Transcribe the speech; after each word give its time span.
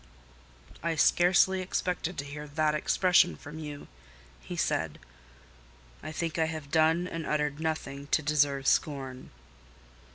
"I 0.81 0.95
scarcely 0.95 1.61
expected 1.61 2.17
to 2.17 2.25
hear 2.25 2.47
that 2.47 2.73
expression 2.73 3.35
from 3.37 3.59
you," 3.59 3.87
he 4.41 4.55
said: 4.57 4.97
"I 6.01 6.11
think 6.11 6.39
I 6.39 6.45
have 6.45 6.71
done 6.71 7.07
and 7.07 7.23
uttered 7.23 7.59
nothing 7.59 8.07
to 8.07 8.23
deserve 8.23 8.65
scorn." 8.65 9.29